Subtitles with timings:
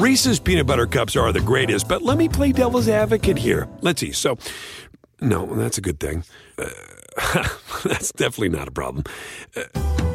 [0.00, 3.68] Reese's peanut butter cups are the greatest, but let me play devil's advocate here.
[3.82, 4.12] Let's see.
[4.12, 4.38] So,
[5.20, 6.24] no, that's a good thing.
[6.56, 6.70] Uh,
[7.84, 9.04] that's definitely not a problem.
[9.54, 9.64] Uh,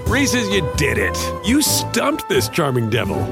[0.08, 1.16] Reese's, you did it.
[1.46, 3.24] You stumped this charming devil.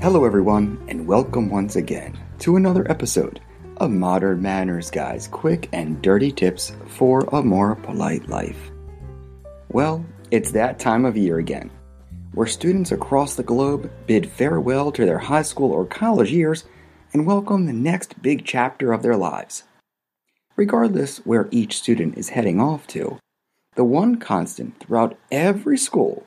[0.00, 3.38] Hello, everyone, and welcome once again to another episode
[3.80, 8.70] of Modern Manners Guy's quick and dirty tips for a more polite life.
[9.70, 11.70] Well, it's that time of year again,
[12.34, 16.64] where students across the globe bid farewell to their high school or college years
[17.14, 19.62] and welcome the next big chapter of their lives.
[20.56, 23.18] Regardless where each student is heading off to,
[23.76, 26.26] the one constant throughout every school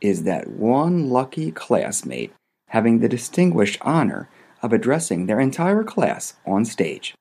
[0.00, 2.32] is that one lucky classmate
[2.68, 4.28] having the distinguished honor
[4.62, 7.14] of addressing their entire class on stage.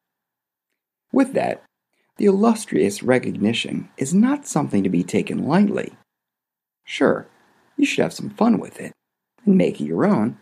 [1.12, 1.64] With that,
[2.18, 5.94] the illustrious recognition is not something to be taken lightly.
[6.86, 7.28] Sure,
[7.78, 8.94] you should have some fun with it
[9.46, 10.38] and make it your own,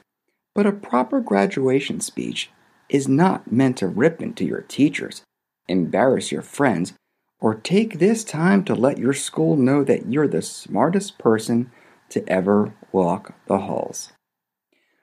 [0.54, 2.50] but a proper graduation speech
[2.90, 5.22] is not meant to rip into your teachers,
[5.68, 6.94] embarrass your friends,
[7.40, 11.72] or take this time to let your school know that you're the smartest person
[12.10, 14.12] to ever walk the halls.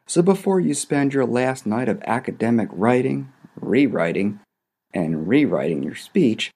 [0.06, 4.40] So before you spend your last night of academic writing, rewriting,
[4.94, 6.50] and rewriting your speech,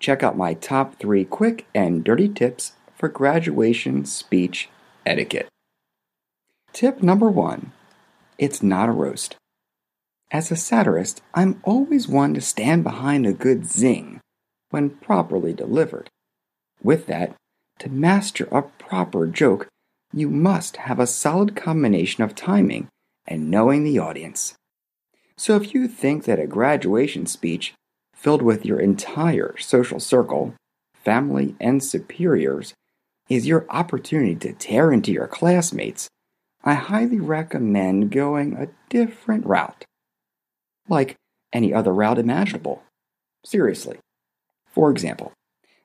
[0.00, 4.68] check out my top three quick and dirty tips for graduation speech
[5.06, 5.48] etiquette.
[6.72, 7.72] Tip number one
[8.38, 9.36] it's not a roast.
[10.32, 14.20] As a satirist, I'm always one to stand behind a good zing
[14.70, 16.08] when properly delivered.
[16.82, 17.36] With that,
[17.78, 19.68] to master a proper joke,
[20.12, 22.88] you must have a solid combination of timing
[23.26, 24.54] and knowing the audience.
[25.36, 27.74] So if you think that a graduation speech
[28.14, 30.54] filled with your entire social circle,
[30.94, 32.74] family, and superiors
[33.28, 36.08] is your opportunity to tear into your classmates,
[36.64, 39.84] I highly recommend going a different route
[40.88, 41.16] like
[41.52, 42.82] any other route imaginable.
[43.44, 43.98] Seriously.
[44.70, 45.32] For example,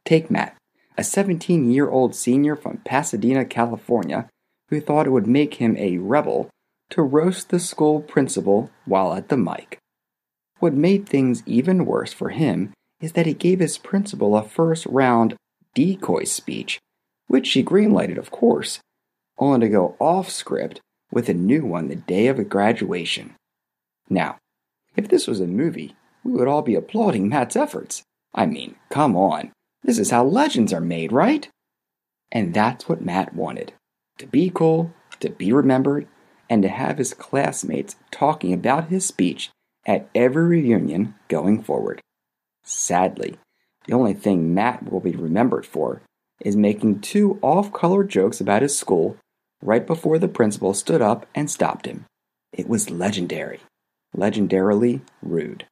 [0.06, 0.56] take Matt,
[0.98, 4.28] a 17 year old senior from Pasadena, California,
[4.70, 6.50] who thought it would make him a rebel
[6.90, 9.78] to roast the school principal while at the mic.
[10.60, 14.86] What made things even worse for him is that he gave his principal a first
[14.88, 15.36] round
[15.76, 16.80] decoy speech,
[17.28, 18.80] which she greenlighted, of course,
[19.38, 20.82] only to go off script
[21.12, 23.36] with a new one the day of graduation.
[24.10, 24.38] Now,
[24.96, 28.02] if this was a movie, we would all be applauding Matt's efforts.
[28.34, 29.52] I mean, come on.
[29.84, 31.50] This is how legends are made, right?
[32.32, 33.74] And that's what Matt wanted
[34.18, 36.08] to be cool, to be remembered,
[36.50, 39.52] and to have his classmates talking about his speech
[39.86, 42.02] at every reunion going forward.
[42.64, 43.38] Sadly,
[43.86, 46.02] the only thing Matt will be remembered for
[46.42, 49.18] is making two off color jokes about his school
[49.62, 52.06] right before the principal stood up and stopped him.
[52.52, 53.62] It was legendary
[54.16, 55.66] legendarily rude.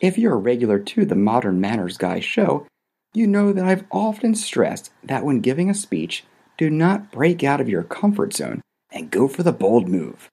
[0.00, 2.66] If you're a regular to the Modern Manners Guy show,
[3.14, 6.24] you know that I've often stressed that when giving a speech,
[6.58, 8.60] do not break out of your comfort zone
[8.92, 10.28] and go for the bold move.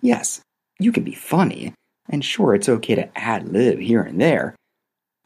[0.00, 0.40] Yes,
[0.78, 1.74] you can be funny,
[2.08, 4.54] and sure, it's okay to ad lib here and there,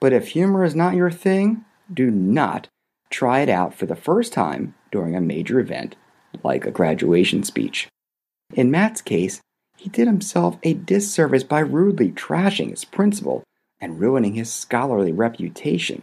[0.01, 2.69] but if humor is not your thing, do not
[3.11, 5.97] try it out for the first time during a major event
[6.43, 7.89] like a graduation speech.
[8.55, 9.41] In Matt's case,
[9.77, 13.43] he did himself a disservice by rudely trashing his principal
[13.81, 16.03] and ruining his scholarly reputation.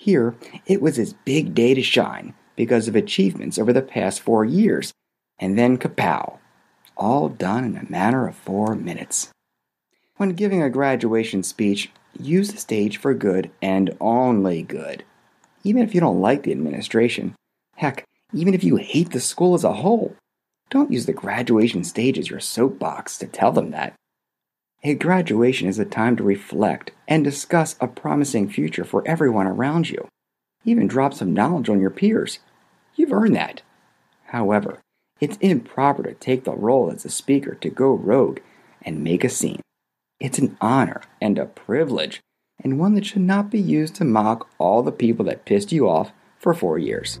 [0.00, 4.46] Here, it was his big day to shine because of achievements over the past four
[4.46, 4.94] years,
[5.38, 6.38] and then kapow!
[6.96, 9.28] All done in a matter of four minutes.
[10.16, 15.04] When giving a graduation speech, use the stage for good and only good.
[15.64, 17.34] Even if you don't like the administration,
[17.76, 20.16] heck, even if you hate the school as a whole,
[20.70, 23.92] don't use the graduation stage as your soapbox to tell them that.
[24.82, 29.90] A graduation is a time to reflect and discuss a promising future for everyone around
[29.90, 30.08] you.
[30.64, 32.38] Even drop some knowledge on your peers.
[32.94, 33.60] You've earned that.
[34.28, 34.80] However,
[35.20, 38.40] it's improper to take the role as a speaker to go rogue
[38.80, 39.60] and make a scene.
[40.18, 42.20] It's an honor and a privilege
[42.64, 45.90] and one that should not be used to mock all the people that pissed you
[45.90, 47.20] off for four years.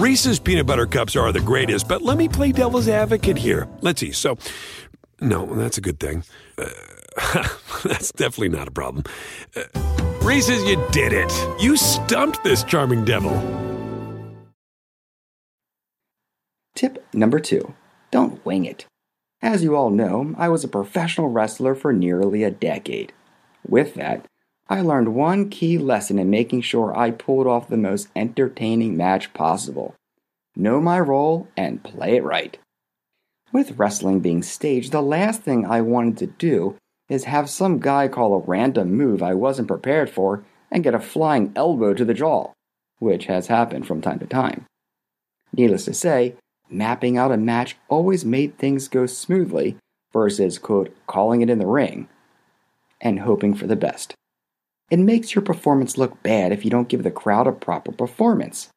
[0.00, 3.68] Reese's peanut butter cups are the greatest, but let me play devil's advocate here.
[3.82, 4.12] Let's see.
[4.12, 4.38] So,
[5.20, 6.24] no, that's a good thing.
[6.56, 7.46] Uh,
[7.84, 9.04] that's definitely not a problem.
[9.54, 9.64] Uh,
[10.22, 11.30] Reese's, you did it.
[11.60, 13.30] You stumped this charming devil.
[16.74, 17.74] Tip number two
[18.10, 18.86] don't wing it.
[19.42, 23.12] As you all know, I was a professional wrestler for nearly a decade.
[23.68, 24.24] With that,
[24.70, 29.34] I learned one key lesson in making sure I pulled off the most entertaining match
[29.34, 29.96] possible
[30.56, 32.58] know my role and play it right.
[33.52, 36.76] With wrestling being staged, the last thing I wanted to do
[37.08, 41.00] is have some guy call a random move I wasn't prepared for and get a
[41.00, 42.52] flying elbow to the jaw,
[42.98, 44.66] which has happened from time to time.
[45.52, 46.36] Needless to say,
[46.68, 49.76] mapping out a match always made things go smoothly
[50.12, 52.08] versus, quote, calling it in the ring
[53.00, 54.14] and hoping for the best.
[54.90, 58.70] It makes your performance look bad if you don't give the crowd a proper performance.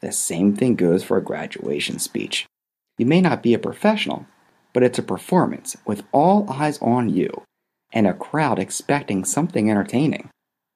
[0.00, 2.46] The same thing goes for a graduation speech.
[2.98, 4.26] You may not be a professional,
[4.74, 7.42] but it's a performance with all eyes on you
[7.94, 10.28] and a crowd expecting something entertaining,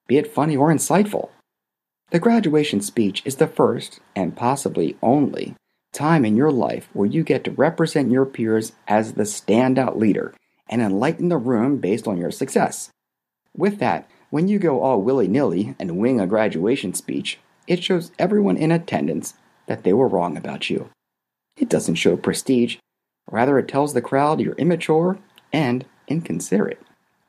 [0.07, 1.29] be it funny or insightful.
[2.11, 5.55] The graduation speech is the first, and possibly only,
[5.93, 10.33] time in your life where you get to represent your peers as the standout leader
[10.71, 12.91] and enlighten the room based on your success.
[13.55, 18.13] With that, when you go all willy nilly and wing a graduation speech, it shows
[18.19, 19.35] everyone in attendance
[19.67, 20.91] that they were wrong about you.
[21.57, 22.77] It doesn't show prestige,
[23.31, 25.19] rather, it tells the crowd you're immature
[25.53, 26.81] and inconsiderate.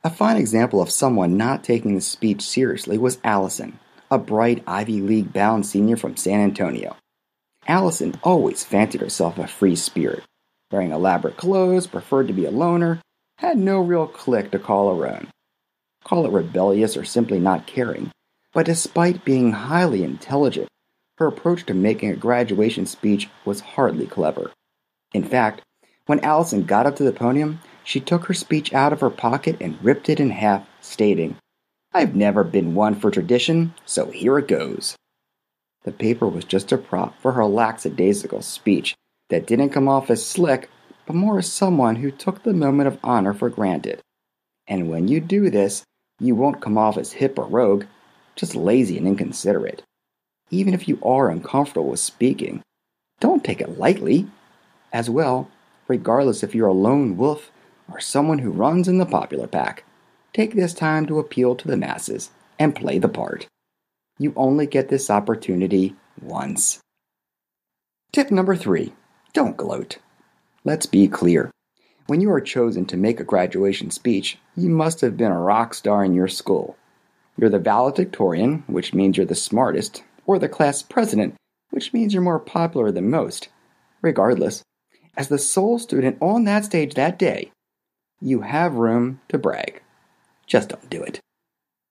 [0.02, 3.78] A fine example of someone not taking the speech seriously was Allison,
[4.10, 6.96] a bright Ivy League bound senior from San Antonio.
[7.66, 10.24] Allison always fancied herself a free spirit,
[10.72, 13.02] wearing elaborate clothes, preferred to be a loner,
[13.38, 15.28] had no real clique to call her own.
[16.04, 18.10] Call it rebellious or simply not caring,
[18.52, 20.68] but despite being highly intelligent,
[21.18, 24.50] her approach to making a graduation speech was hardly clever.
[25.12, 25.62] In fact,
[26.06, 29.56] when Allison got up to the podium, she took her speech out of her pocket
[29.60, 31.36] and ripped it in half, stating,
[31.92, 34.96] I've never been one for tradition, so here it goes.
[35.84, 38.94] The paper was just a prop for her lackadaisical speech
[39.28, 40.68] that didn't come off as slick,
[41.06, 44.00] but more as someone who took the moment of honor for granted.
[44.68, 45.84] And when you do this,
[46.20, 47.84] you won't come off as hip or rogue,
[48.36, 49.82] just lazy and inconsiderate.
[50.50, 52.62] Even if you are uncomfortable with speaking,
[53.20, 54.26] don't take it lightly.
[54.92, 55.48] As well,
[55.88, 57.50] regardless if you're a lone wolf
[57.90, 59.84] or someone who runs in the popular pack,
[60.32, 63.46] take this time to appeal to the masses and play the part.
[64.18, 66.80] You only get this opportunity once.
[68.12, 68.92] Tip number three
[69.32, 69.98] don't gloat.
[70.64, 71.50] Let's be clear.
[72.10, 75.74] When you are chosen to make a graduation speech, you must have been a rock
[75.74, 76.76] star in your school.
[77.38, 81.36] You're the valedictorian, which means you're the smartest, or the class president,
[81.70, 83.48] which means you're more popular than most.
[84.02, 84.64] Regardless,
[85.16, 87.52] as the sole student on that stage that day,
[88.20, 89.80] you have room to brag.
[90.48, 91.20] Just don't do it.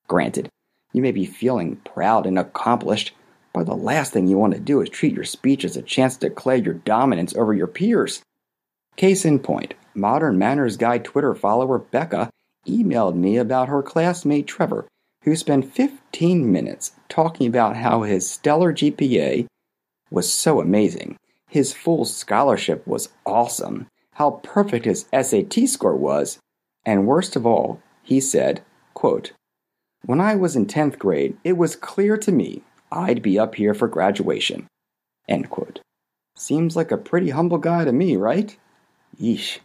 [0.09, 0.49] Granted,
[0.91, 3.13] you may be feeling proud and accomplished,
[3.53, 6.17] but the last thing you want to do is treat your speech as a chance
[6.17, 8.21] to declare your dominance over your peers.
[8.99, 12.29] Case in point, Modern Manners Guy Twitter follower Becca
[12.67, 14.89] emailed me about her classmate Trevor
[15.23, 19.47] who spent 15 minutes talking about how his stellar GPA
[20.11, 21.15] was so amazing,
[21.47, 26.39] his full scholarship was awesome, how perfect his SAT score was,
[26.85, 29.31] and worst of all, he said, quote,
[30.03, 33.73] When I was in 10th grade, it was clear to me I'd be up here
[33.73, 34.67] for graduation.
[35.25, 35.79] End quote.
[36.35, 38.57] Seems like a pretty humble guy to me, right?
[39.19, 39.59] Yeesh.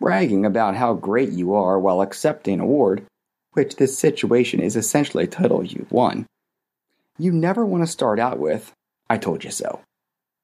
[0.00, 3.04] bragging about how great you are while accepting an award,
[3.52, 6.26] which this situation is essentially a title you've won.
[7.18, 8.72] You never want to start out with,
[9.10, 9.80] I told you so.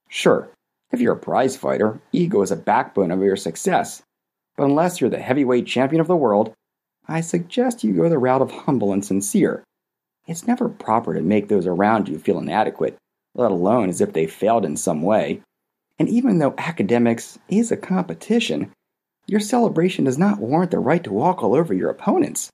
[0.09, 0.49] Sure,
[0.93, 4.03] if you're a prize fighter, ego is a backbone of your success.
[4.57, 6.53] But unless you're the heavyweight champion of the world,
[7.09, 9.65] I suggest you go the route of humble and sincere.
[10.26, 12.97] It's never proper to make those around you feel inadequate,
[13.35, 15.41] let alone as if they failed in some way.
[15.99, 18.73] And even though academics is a competition,
[19.26, 22.50] your celebration does not warrant the right to walk all over your opponents.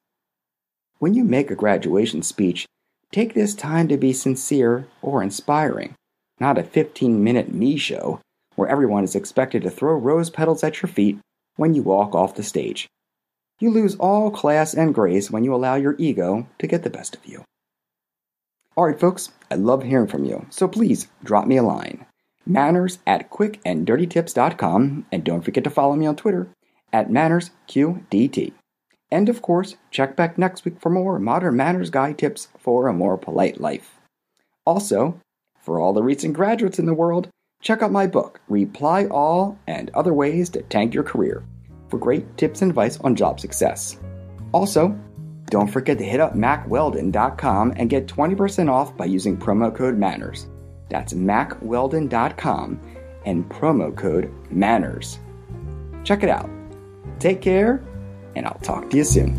[0.99, 2.67] When you make a graduation speech,
[3.11, 5.95] take this time to be sincere or inspiring,
[6.39, 8.21] not a 15 minute me show
[8.55, 11.19] where everyone is expected to throw rose petals at your feet
[11.57, 12.87] when you walk off the stage.
[13.59, 17.15] You lose all class and grace when you allow your ego to get the best
[17.15, 17.45] of you.
[18.77, 22.07] Alright, folks, I love hearing from you, so please drop me a line.
[22.47, 26.49] Manners at quickanddirtytips.com, and don't forget to follow me on Twitter
[26.93, 28.53] at MannersQDT.
[29.11, 32.95] And of course, check back next week for more modern manners guide tips for a
[32.95, 33.99] more polite life.
[34.65, 35.21] Also,
[35.61, 37.29] for all the recent graduates in the world,
[37.61, 41.45] check out my book, Reply All and Other Ways to Tank Your Career,
[41.89, 43.99] for great tips and advice on job success.
[44.53, 44.99] Also,
[45.47, 50.49] don't forget to hit up mackweldon.com and get 20% off by using promo code MANNERS.
[50.93, 52.79] That's mackweldon.com
[53.25, 55.19] and promo code MANNERS.
[56.05, 56.51] Check it out.
[57.19, 57.83] Take care,
[58.37, 59.33] and I'll talk to you soon.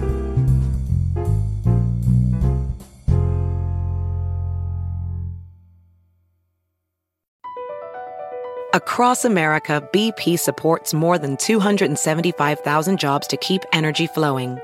[8.74, 14.58] Across America, BP supports more than 275,000 jobs to keep energy flowing.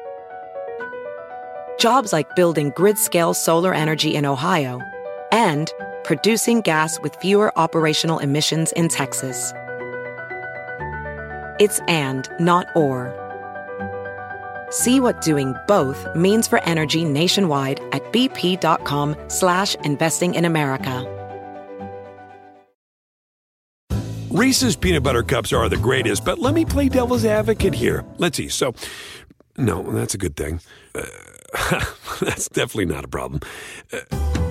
[1.77, 4.81] Jobs like building grid scale solar energy in Ohio
[5.31, 5.71] and
[6.09, 9.53] producing gas with fewer operational emissions in Texas.
[11.59, 13.13] It's and, not or.
[14.71, 21.05] See what doing both means for energy nationwide at bp.com slash investing in America.
[24.31, 28.03] Reese's peanut butter cups are the greatest, but let me play devil's advocate here.
[28.17, 28.49] Let's see.
[28.49, 28.73] So,
[29.59, 30.59] no, that's a good thing.
[30.95, 31.05] Uh,
[32.19, 33.41] that's definitely not a problem.
[33.93, 34.38] Uh,